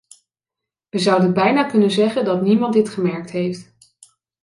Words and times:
Wij 0.89 0.99
zouden 1.01 1.33
bijna 1.33 1.63
kunnen 1.63 1.91
zeggen 1.91 2.25
dat 2.25 2.41
niemand 2.41 2.73
dit 2.73 2.89
gemerkt 2.89 3.29
heeft. 3.31 3.75